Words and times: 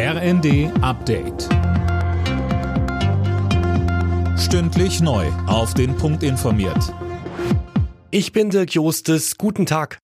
RND 0.00 0.70
Update. 0.80 1.48
Stündlich 4.38 5.00
neu. 5.00 5.26
Auf 5.48 5.74
den 5.74 5.96
Punkt 5.96 6.22
informiert. 6.22 6.94
Ich 8.12 8.30
bin 8.30 8.50
Dirk 8.50 8.74
Jostes. 8.74 9.38
Guten 9.38 9.66
Tag. 9.66 9.98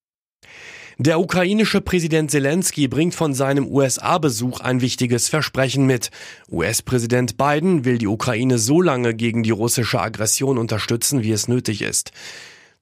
Der 0.98 1.20
ukrainische 1.20 1.80
Präsident 1.80 2.32
Zelensky 2.32 2.88
bringt 2.88 3.14
von 3.14 3.34
seinem 3.34 3.68
USA-Besuch 3.68 4.58
ein 4.58 4.80
wichtiges 4.80 5.28
Versprechen 5.28 5.86
mit. 5.86 6.10
US-Präsident 6.50 7.36
Biden 7.36 7.84
will 7.84 7.98
die 7.98 8.08
Ukraine 8.08 8.58
so 8.58 8.82
lange 8.82 9.14
gegen 9.14 9.44
die 9.44 9.52
russische 9.52 10.00
Aggression 10.00 10.58
unterstützen, 10.58 11.22
wie 11.22 11.30
es 11.30 11.46
nötig 11.46 11.82
ist. 11.82 12.10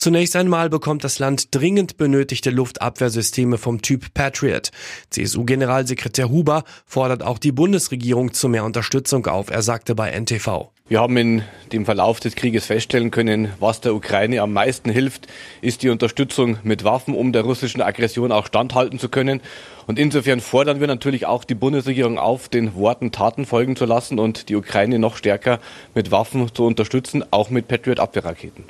Zunächst 0.02 0.34
einmal 0.34 0.68
bekommt 0.68 1.04
das 1.04 1.20
Land 1.20 1.54
dringend 1.54 1.96
benötigte 1.96 2.50
Luftabwehrsysteme 2.50 3.56
vom 3.56 3.82
Typ 3.82 4.12
Patriot. 4.14 4.72
CSU-Generalsekretär 5.10 6.28
Huber 6.28 6.64
fordert 6.86 7.22
auch 7.22 7.38
die 7.38 7.52
Bundesregierung 7.52 8.32
zu 8.32 8.48
mehr 8.48 8.64
Unterstützung 8.64 9.24
auf. 9.26 9.48
Er 9.48 9.62
sagte 9.62 9.94
bei 9.94 10.10
NTV. 10.10 10.72
Wir 10.88 10.98
haben 10.98 11.16
in 11.16 11.43
dem 11.70 11.84
Verlauf 11.84 12.18
des 12.18 12.34
Krieges 12.34 12.66
feststellen 12.66 13.12
können, 13.12 13.52
was 13.60 13.80
der 13.80 13.94
Ukraine 13.94 14.43
am 14.43 14.52
meisten 14.52 14.90
hilft, 14.90 15.29
ist 15.60 15.84
die 15.84 15.88
Unterstützung 15.88 16.58
mit 16.64 16.82
Waffen, 16.82 17.14
um 17.14 17.32
der 17.32 17.43
russischen 17.43 17.80
Aggression 17.80 18.32
auch 18.32 18.46
standhalten 18.46 18.98
zu 18.98 19.08
können. 19.08 19.40
Und 19.86 20.00
insofern 20.00 20.40
fordern 20.40 20.80
wir 20.80 20.88
natürlich 20.88 21.26
auch 21.26 21.44
die 21.44 21.54
Bundesregierung 21.54 22.18
auf, 22.18 22.48
den 22.48 22.74
Worten 22.74 23.12
Taten 23.12 23.46
folgen 23.46 23.76
zu 23.76 23.84
lassen 23.84 24.18
und 24.18 24.48
die 24.48 24.57
Ukraine 24.57 24.98
noch 24.98 25.16
stärker 25.16 25.60
mit 25.94 26.10
Waffen 26.10 26.52
zu 26.52 26.64
unterstützen, 26.64 27.24
auch 27.30 27.50
mit 27.50 27.68
Patriot-Abwehrraketen. 27.68 28.64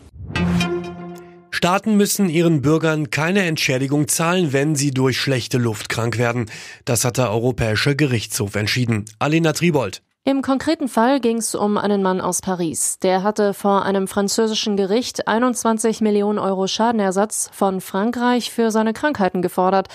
Staaten 1.63 1.97
müssen 1.97 2.29
ihren 2.29 2.61
Bürgern 2.61 3.11
keine 3.11 3.45
Entschädigung 3.45 4.09
zahlen, 4.09 4.53
wenn 4.53 4.75
sie 4.75 4.91
durch 4.91 5.21
schlechte 5.21 5.59
Luft 5.59 5.89
krank 5.89 6.19
werden. 6.19 6.51
Das 6.85 7.05
hat 7.05 7.19
der 7.19 7.31
Europäische 7.31 7.95
Gerichtshof 7.95 8.57
entschieden. 8.57 9.05
Alina 9.21 9.53
Tribold. 9.53 10.03
Im 10.25 10.41
konkreten 10.41 10.87
Fall 10.87 11.19
ging 11.19 11.39
es 11.39 11.57
um 11.57 11.77
einen 11.77 12.01
Mann 12.01 12.21
aus 12.21 12.43
Paris. 12.43 13.01
Der 13.01 13.25
hatte 13.25 13.55
vor 13.55 13.83
einem 13.85 14.07
französischen 14.07 14.77
Gericht 14.77 15.27
21 15.27 16.01
Millionen 16.01 16.39
Euro 16.39 16.69
Schadenersatz 16.69 17.51
von 17.53 17.81
Frankreich 17.81 18.53
für 18.53 18.71
seine 18.71 18.93
Krankheiten 18.93 19.43
gefordert. 19.43 19.89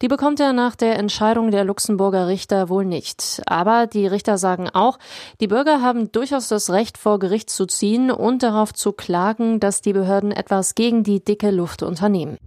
Die 0.00 0.06
bekommt 0.06 0.38
er 0.38 0.52
nach 0.52 0.76
der 0.76 1.00
Entscheidung 1.00 1.50
der 1.50 1.64
Luxemburger 1.64 2.28
Richter 2.28 2.68
wohl 2.68 2.84
nicht. 2.84 3.42
Aber 3.46 3.88
die 3.88 4.06
Richter 4.06 4.38
sagen 4.38 4.70
auch, 4.70 5.00
die 5.40 5.48
Bürger 5.48 5.82
haben 5.82 6.12
durchaus 6.12 6.46
das 6.46 6.70
Recht, 6.70 6.96
vor 6.96 7.18
Gericht 7.18 7.50
zu 7.50 7.66
ziehen 7.66 8.12
und 8.12 8.44
darauf 8.44 8.72
zu 8.72 8.92
klagen, 8.92 9.58
dass 9.58 9.80
die 9.80 9.94
Behörden 9.94 10.30
etwas 10.30 10.76
gegen 10.76 11.02
die 11.02 11.24
dicke 11.24 11.50
Luft 11.50 11.82
unternehmen. 11.82 12.38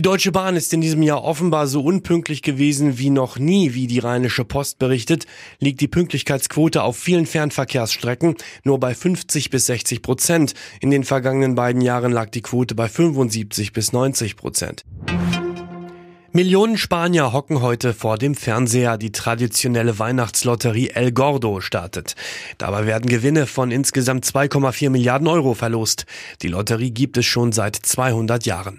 Die 0.00 0.08
Deutsche 0.08 0.32
Bahn 0.32 0.56
ist 0.56 0.72
in 0.72 0.80
diesem 0.80 1.02
Jahr 1.02 1.24
offenbar 1.24 1.66
so 1.66 1.82
unpünktlich 1.82 2.40
gewesen 2.40 2.96
wie 2.96 3.10
noch 3.10 3.38
nie, 3.38 3.74
wie 3.74 3.86
die 3.86 3.98
Rheinische 3.98 4.46
Post 4.46 4.78
berichtet, 4.78 5.26
liegt 5.58 5.82
die 5.82 5.88
Pünktlichkeitsquote 5.88 6.82
auf 6.82 6.96
vielen 6.96 7.26
Fernverkehrsstrecken 7.26 8.36
nur 8.64 8.80
bei 8.80 8.94
50 8.94 9.50
bis 9.50 9.66
60 9.66 10.00
Prozent. 10.00 10.54
In 10.80 10.90
den 10.90 11.04
vergangenen 11.04 11.54
beiden 11.54 11.82
Jahren 11.82 12.12
lag 12.12 12.30
die 12.30 12.40
Quote 12.40 12.74
bei 12.74 12.88
75 12.88 13.74
bis 13.74 13.92
90 13.92 14.36
Prozent. 14.36 14.86
Millionen 16.32 16.78
Spanier 16.78 17.34
hocken 17.34 17.60
heute 17.60 17.92
vor 17.92 18.16
dem 18.16 18.34
Fernseher. 18.34 18.96
Die 18.96 19.12
traditionelle 19.12 19.98
Weihnachtslotterie 19.98 20.92
El 20.94 21.12
Gordo 21.12 21.60
startet. 21.60 22.14
Dabei 22.56 22.86
werden 22.86 23.10
Gewinne 23.10 23.46
von 23.46 23.70
insgesamt 23.70 24.24
2,4 24.24 24.88
Milliarden 24.88 25.28
Euro 25.28 25.52
verlost. 25.52 26.06
Die 26.40 26.48
Lotterie 26.48 26.90
gibt 26.90 27.18
es 27.18 27.26
schon 27.26 27.52
seit 27.52 27.76
200 27.76 28.46
Jahren. 28.46 28.78